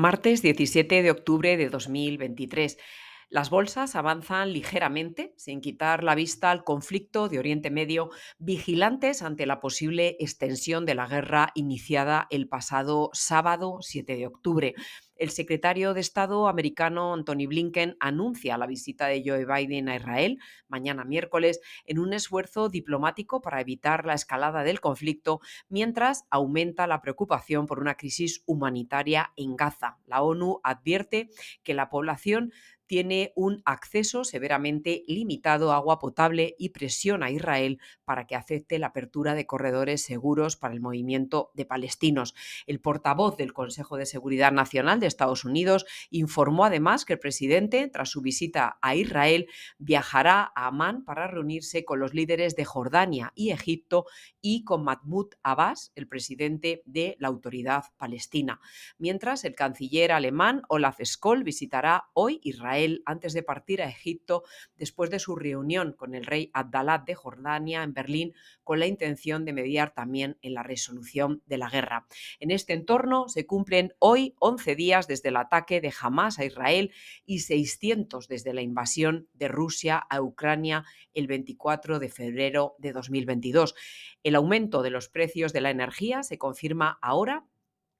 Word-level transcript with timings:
Martes 0.00 0.40
17 0.40 1.02
de 1.02 1.10
octubre 1.10 1.58
de 1.58 1.68
2023. 1.68 2.78
Las 3.28 3.50
bolsas 3.50 3.94
avanzan 3.96 4.50
ligeramente, 4.50 5.34
sin 5.36 5.60
quitar 5.60 6.02
la 6.02 6.14
vista 6.14 6.50
al 6.50 6.64
conflicto 6.64 7.28
de 7.28 7.38
Oriente 7.38 7.70
Medio, 7.70 8.08
vigilantes 8.38 9.20
ante 9.20 9.44
la 9.44 9.60
posible 9.60 10.16
extensión 10.18 10.86
de 10.86 10.94
la 10.94 11.06
guerra 11.06 11.52
iniciada 11.54 12.28
el 12.30 12.48
pasado 12.48 13.10
sábado 13.12 13.76
7 13.82 14.16
de 14.16 14.26
octubre. 14.26 14.74
El 15.20 15.28
secretario 15.28 15.92
de 15.92 16.00
Estado 16.00 16.48
americano 16.48 17.12
Anthony 17.12 17.46
Blinken 17.46 17.94
anuncia 18.00 18.56
la 18.56 18.66
visita 18.66 19.06
de 19.06 19.22
Joe 19.22 19.44
Biden 19.44 19.90
a 19.90 19.96
Israel 19.96 20.38
mañana 20.66 21.04
miércoles 21.04 21.60
en 21.84 21.98
un 21.98 22.14
esfuerzo 22.14 22.70
diplomático 22.70 23.42
para 23.42 23.60
evitar 23.60 24.06
la 24.06 24.14
escalada 24.14 24.62
del 24.62 24.80
conflicto, 24.80 25.40
mientras 25.68 26.24
aumenta 26.30 26.86
la 26.86 27.02
preocupación 27.02 27.66
por 27.66 27.80
una 27.80 27.96
crisis 27.96 28.42
humanitaria 28.46 29.32
en 29.36 29.56
Gaza. 29.56 29.98
La 30.06 30.22
ONU 30.22 30.60
advierte 30.64 31.28
que 31.62 31.74
la 31.74 31.90
población 31.90 32.54
tiene 32.90 33.32
un 33.36 33.62
acceso 33.66 34.24
severamente 34.24 35.04
limitado 35.06 35.70
a 35.70 35.76
agua 35.76 36.00
potable 36.00 36.56
y 36.58 36.70
presiona 36.70 37.26
a 37.26 37.30
Israel 37.30 37.78
para 38.04 38.26
que 38.26 38.34
acepte 38.34 38.80
la 38.80 38.88
apertura 38.88 39.36
de 39.36 39.46
corredores 39.46 40.02
seguros 40.02 40.56
para 40.56 40.74
el 40.74 40.80
movimiento 40.80 41.52
de 41.54 41.66
palestinos. 41.66 42.34
El 42.66 42.80
portavoz 42.80 43.36
del 43.36 43.52
Consejo 43.52 43.96
de 43.96 44.06
Seguridad 44.06 44.50
Nacional 44.50 44.98
de 44.98 45.06
Estados 45.10 45.44
Unidos 45.44 45.84
informó 46.10 46.64
además 46.64 47.04
que 47.04 47.14
el 47.14 47.18
presidente, 47.18 47.88
tras 47.88 48.08
su 48.08 48.22
visita 48.22 48.78
a 48.80 48.94
Israel, 48.94 49.46
viajará 49.78 50.50
a 50.54 50.68
Amán 50.68 51.04
para 51.04 51.26
reunirse 51.26 51.84
con 51.84 52.00
los 52.00 52.14
líderes 52.14 52.56
de 52.56 52.64
Jordania 52.64 53.32
y 53.34 53.50
Egipto 53.50 54.06
y 54.40 54.64
con 54.64 54.84
Mahmoud 54.84 55.34
Abbas, 55.42 55.92
el 55.94 56.08
presidente 56.08 56.82
de 56.86 57.16
la 57.18 57.28
Autoridad 57.28 57.84
Palestina. 57.96 58.60
Mientras, 58.98 59.44
el 59.44 59.54
canciller 59.54 60.12
alemán 60.12 60.62
Olaf 60.68 61.00
Scholz 61.04 61.44
visitará 61.44 62.08
hoy 62.14 62.40
Israel 62.42 63.02
antes 63.04 63.32
de 63.32 63.42
partir 63.42 63.82
a 63.82 63.88
Egipto 63.88 64.44
después 64.76 65.10
de 65.10 65.18
su 65.18 65.36
reunión 65.36 65.92
con 65.92 66.14
el 66.14 66.24
rey 66.24 66.50
Abdalá 66.52 67.02
de 67.04 67.14
Jordania 67.14 67.82
en 67.82 67.92
Berlín 67.92 68.34
con 68.64 68.78
la 68.78 68.86
intención 68.86 69.44
de 69.44 69.52
mediar 69.52 69.92
también 69.94 70.38
en 70.42 70.54
la 70.54 70.62
resolución 70.62 71.42
de 71.46 71.58
la 71.58 71.68
guerra. 71.68 72.06
En 72.38 72.50
este 72.50 72.72
entorno 72.72 73.28
se 73.28 73.46
cumplen 73.46 73.94
hoy 73.98 74.34
11 74.38 74.74
días 74.76 74.99
desde 75.06 75.30
el 75.30 75.36
ataque 75.36 75.80
de 75.80 75.92
Hamas 76.00 76.38
a 76.38 76.44
Israel 76.44 76.92
y 77.24 77.40
600 77.40 78.28
desde 78.28 78.54
la 78.54 78.62
invasión 78.62 79.28
de 79.34 79.48
Rusia 79.48 79.98
a 79.98 80.20
Ucrania 80.20 80.84
el 81.14 81.26
24 81.26 81.98
de 81.98 82.08
febrero 82.08 82.74
de 82.78 82.92
2022. 82.92 83.74
El 84.22 84.34
aumento 84.34 84.82
de 84.82 84.90
los 84.90 85.08
precios 85.08 85.52
de 85.52 85.60
la 85.60 85.70
energía 85.70 86.22
se 86.22 86.38
confirma 86.38 86.98
ahora 87.02 87.46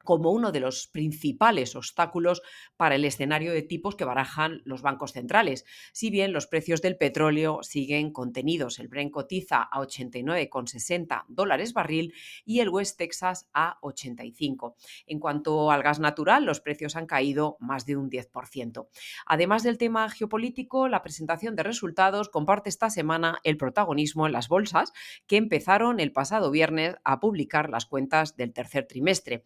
como 0.05 0.31
uno 0.31 0.53
de 0.53 0.61
los 0.61 0.87
principales 0.87 1.77
obstáculos 1.77 2.43
para 2.77 2.95
el 2.95 3.05
escenario 3.05 3.53
de 3.53 3.63
tipos 3.63 3.97
que 3.97 4.05
barajan 4.05 4.63
los 4.65 4.83
bancos 4.83 5.13
centrales. 5.13 5.65
Si 5.93 6.11
bien 6.11 6.33
los 6.33 6.47
precios 6.47 6.83
del 6.83 6.97
petróleo 6.97 7.63
siguen 7.63 8.13
contenidos, 8.13 8.79
el 8.79 8.89
Brent 8.89 9.13
cotiza 9.13 9.63
a 9.63 9.81
89,60 9.81 11.25
dólares 11.29 11.73
barril 11.73 12.15
y 12.45 12.61
el 12.61 12.69
West 12.69 12.99
Texas 12.99 13.49
a 13.53 13.79
85. 13.83 14.77
En 15.07 15.19
cuanto 15.19 15.71
al 15.71 15.83
gas 15.83 16.01
natural, 16.01 16.45
los 16.45 16.61
precios 16.61 16.97
han 16.97 17.07
caído 17.07 17.57
más 17.61 17.87
de 17.87 17.97
un 17.97 18.11
10%. 18.11 18.89
Además 19.27 19.63
del 19.63 19.79
tema 19.79 20.09
geopolítico, 20.09 20.89
la 20.89 21.03
presentación 21.03 21.57
de 21.57 21.63
resultados 21.63 22.29
comparte 22.29 22.69
esta 22.69 22.91
semana 22.91 23.39
el 23.45 23.57
protagonismo 23.57 24.27
en 24.27 24.33
las 24.33 24.49
bolsas 24.49 24.93
que 25.27 25.37
empezaron 25.37 26.01
el 26.01 26.13
pasado 26.13 26.51
viernes 26.51 26.97
a 27.05 27.21
publicar 27.21 27.71
las 27.71 27.87
cuentas 27.87 28.37
del 28.37 28.53
tercer 28.53 28.87
trimestre. 28.87 29.45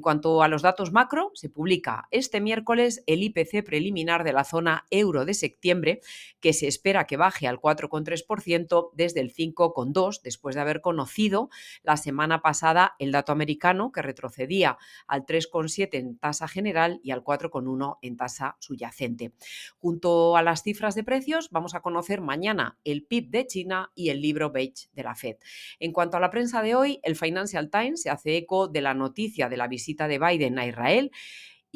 Cuanto 0.00 0.42
a 0.42 0.48
los 0.48 0.62
datos 0.62 0.92
macro, 0.92 1.30
se 1.34 1.48
publica 1.48 2.08
este 2.10 2.40
miércoles 2.40 3.02
el 3.06 3.22
IPC 3.22 3.64
preliminar 3.64 4.24
de 4.24 4.32
la 4.32 4.44
zona 4.44 4.86
euro 4.90 5.24
de 5.24 5.34
septiembre, 5.34 6.00
que 6.40 6.52
se 6.52 6.66
espera 6.66 7.06
que 7.06 7.16
baje 7.16 7.46
al 7.46 7.58
4,3% 7.58 8.90
desde 8.94 9.20
el 9.20 9.32
5,2% 9.32 10.20
después 10.22 10.54
de 10.54 10.60
haber 10.60 10.80
conocido 10.80 11.50
la 11.82 11.96
semana 11.96 12.42
pasada 12.42 12.94
el 12.98 13.12
dato 13.12 13.32
americano 13.32 13.92
que 13.92 14.02
retrocedía 14.02 14.78
al 15.06 15.24
3,7% 15.24 15.88
en 15.92 16.18
tasa 16.18 16.48
general 16.48 17.00
y 17.02 17.10
al 17.10 17.22
4,1% 17.22 17.98
en 18.02 18.16
tasa 18.16 18.56
subyacente. 18.58 19.32
Junto 19.78 20.36
a 20.36 20.42
las 20.42 20.62
cifras 20.62 20.94
de 20.94 21.04
precios, 21.04 21.48
vamos 21.50 21.74
a 21.74 21.80
conocer 21.80 22.20
mañana 22.20 22.78
el 22.84 23.04
PIB 23.04 23.30
de 23.30 23.46
China 23.46 23.92
y 23.94 24.10
el 24.10 24.20
libro 24.20 24.50
beige 24.50 24.88
de 24.92 25.02
la 25.02 25.14
Fed. 25.14 25.36
En 25.78 25.92
cuanto 25.92 26.16
a 26.16 26.20
la 26.20 26.30
prensa 26.30 26.62
de 26.62 26.74
hoy, 26.74 27.00
el 27.02 27.16
Financial 27.16 27.70
Times 27.70 28.02
se 28.02 28.10
hace 28.10 28.36
eco 28.36 28.68
de 28.68 28.80
la 28.80 28.94
noticia 28.94 29.48
de 29.48 29.56
la 29.56 29.68
visita 29.68 29.85
de 29.94 30.18
Biden 30.18 30.58
a 30.58 30.66
Israel 30.66 31.12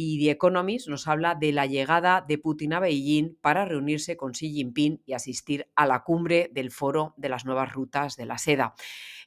y 0.03 0.19
The 0.19 0.31
Economist 0.31 0.88
nos 0.88 1.06
habla 1.09 1.34
de 1.34 1.53
la 1.53 1.66
llegada 1.66 2.25
de 2.26 2.38
Putin 2.38 2.72
a 2.72 2.81
Beijing 2.81 3.37
para 3.43 3.66
reunirse 3.66 4.16
con 4.16 4.32
Xi 4.32 4.50
Jinping 4.50 5.03
y 5.04 5.12
asistir 5.12 5.69
a 5.75 5.87
la 5.87 6.04
cumbre 6.04 6.48
del 6.54 6.71
Foro 6.71 7.12
de 7.19 7.28
las 7.28 7.44
Nuevas 7.44 7.72
Rutas 7.72 8.16
de 8.16 8.25
la 8.25 8.38
Seda. 8.38 8.75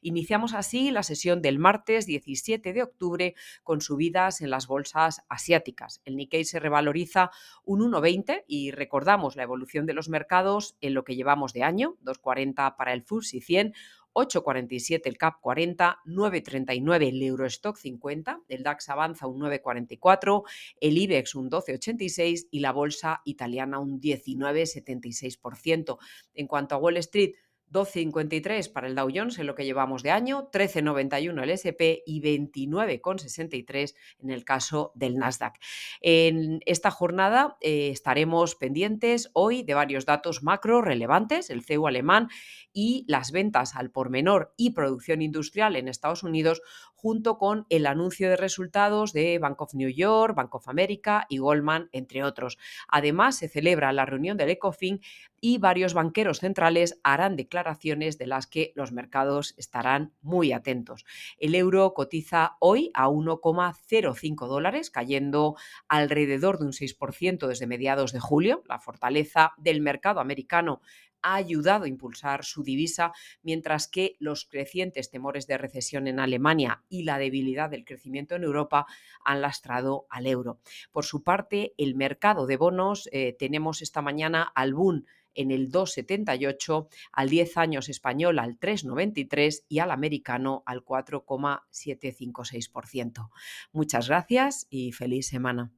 Iniciamos 0.02 0.52
así 0.52 0.90
la 0.90 1.04
sesión 1.04 1.42
del 1.42 1.60
martes 1.60 2.06
17 2.06 2.72
de 2.72 2.82
octubre 2.82 3.34
con 3.62 3.80
subidas 3.80 4.40
en 4.40 4.50
las 4.50 4.66
bolsas 4.66 5.22
asiáticas. 5.28 6.00
El 6.04 6.16
Nikkei 6.16 6.44
se 6.44 6.58
revaloriza 6.58 7.30
un 7.62 7.80
1,20 7.80 8.42
y 8.48 8.72
recordamos 8.72 9.36
la 9.36 9.44
evolución 9.44 9.86
de 9.86 9.94
los 9.94 10.08
mercados 10.08 10.76
en 10.80 10.94
lo 10.94 11.04
que 11.04 11.14
llevamos 11.14 11.52
de 11.52 11.62
año, 11.62 11.96
2,40 12.02 12.74
para 12.76 12.92
el 12.92 13.02
FTSE 13.02 13.40
100, 13.40 13.74
8,47 14.14 15.02
el 15.04 15.18
CAP 15.18 15.40
40, 15.40 16.00
9,39 16.06 17.08
el 17.08 17.22
Eurostock 17.22 17.76
50, 17.76 18.40
el 18.48 18.62
DAX 18.62 18.88
avanza 18.88 19.26
un 19.26 19.40
9,44, 19.40 20.44
el 20.80 20.98
IBEX 20.98 21.34
un 21.34 21.50
12,86 21.50 22.46
y 22.50 22.60
la 22.60 22.72
bolsa 22.72 23.20
italiana 23.24 23.78
un 23.78 24.00
19,76%. 24.00 25.98
En 26.34 26.46
cuanto 26.46 26.74
a 26.74 26.78
Wall 26.78 26.96
Street, 26.98 27.34
2,53 27.74 28.72
para 28.72 28.86
el 28.86 28.94
Dow 28.94 29.10
Jones 29.12 29.38
en 29.38 29.46
lo 29.46 29.54
que 29.54 29.64
llevamos 29.64 30.02
de 30.02 30.12
año, 30.12 30.48
13,91 30.50 31.42
el 31.42 31.50
SP 31.50 32.02
y 32.06 32.22
29,63 32.22 33.94
en 34.20 34.30
el 34.30 34.44
caso 34.44 34.92
del 34.94 35.16
Nasdaq. 35.16 35.56
En 36.00 36.60
esta 36.64 36.90
jornada 36.90 37.56
eh, 37.60 37.90
estaremos 37.90 38.54
pendientes 38.54 39.30
hoy 39.34 39.64
de 39.64 39.74
varios 39.74 40.06
datos 40.06 40.42
macro 40.42 40.80
relevantes, 40.80 41.50
el 41.50 41.64
CEU 41.64 41.88
alemán 41.88 42.28
y 42.72 43.04
las 43.08 43.32
ventas 43.32 43.74
al 43.74 43.90
por 43.90 44.08
menor 44.08 44.54
y 44.56 44.70
producción 44.70 45.20
industrial 45.20 45.76
en 45.76 45.88
Estados 45.88 46.22
Unidos, 46.22 46.62
junto 47.04 47.36
con 47.36 47.66
el 47.68 47.84
anuncio 47.84 48.30
de 48.30 48.36
resultados 48.38 49.12
de 49.12 49.38
Bank 49.38 49.60
of 49.60 49.74
New 49.74 49.90
York, 49.90 50.34
Bank 50.34 50.54
of 50.54 50.70
America 50.70 51.26
y 51.28 51.36
Goldman, 51.36 51.90
entre 51.92 52.24
otros. 52.24 52.56
Además, 52.88 53.36
se 53.36 53.50
celebra 53.50 53.92
la 53.92 54.06
reunión 54.06 54.38
del 54.38 54.48
ECOFIN 54.48 55.02
y 55.38 55.58
varios 55.58 55.92
banqueros 55.92 56.38
centrales 56.38 56.98
harán 57.02 57.36
declaraciones 57.36 58.16
de 58.16 58.26
las 58.26 58.46
que 58.46 58.72
los 58.74 58.90
mercados 58.92 59.52
estarán 59.58 60.14
muy 60.22 60.52
atentos. 60.52 61.04
El 61.36 61.54
euro 61.54 61.92
cotiza 61.92 62.56
hoy 62.58 62.90
a 62.94 63.10
1,05 63.10 64.48
dólares, 64.48 64.88
cayendo 64.88 65.56
alrededor 65.88 66.58
de 66.58 66.64
un 66.64 66.72
6% 66.72 67.46
desde 67.46 67.66
mediados 67.66 68.14
de 68.14 68.20
julio. 68.20 68.62
La 68.66 68.78
fortaleza 68.78 69.52
del 69.58 69.82
mercado 69.82 70.20
americano 70.20 70.80
ha 71.24 71.34
ayudado 71.34 71.84
a 71.84 71.88
impulsar 71.88 72.44
su 72.44 72.62
divisa, 72.62 73.12
mientras 73.42 73.88
que 73.88 74.16
los 74.20 74.44
crecientes 74.44 75.10
temores 75.10 75.46
de 75.46 75.56
recesión 75.58 76.06
en 76.06 76.20
Alemania 76.20 76.84
y 76.88 77.04
la 77.04 77.18
debilidad 77.18 77.70
del 77.70 77.84
crecimiento 77.84 78.36
en 78.36 78.44
Europa 78.44 78.86
han 79.24 79.40
lastrado 79.40 80.06
al 80.10 80.26
euro. 80.26 80.60
Por 80.92 81.04
su 81.04 81.24
parte, 81.24 81.72
el 81.78 81.96
mercado 81.96 82.46
de 82.46 82.58
bonos 82.58 83.08
eh, 83.10 83.34
tenemos 83.38 83.80
esta 83.82 84.02
mañana 84.02 84.42
al 84.54 84.74
Bund 84.74 85.06
en 85.34 85.50
el 85.50 85.72
2,78, 85.72 86.86
al 87.12 87.28
10 87.28 87.56
años 87.56 87.88
español 87.88 88.38
al 88.38 88.60
3,93 88.60 89.64
y 89.68 89.80
al 89.80 89.90
americano 89.90 90.62
al 90.66 90.84
4,756%. 90.84 93.30
Muchas 93.72 94.08
gracias 94.08 94.68
y 94.70 94.92
feliz 94.92 95.26
semana. 95.26 95.72